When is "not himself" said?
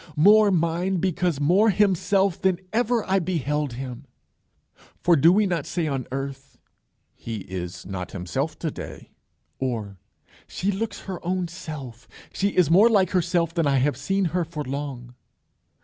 7.85-8.57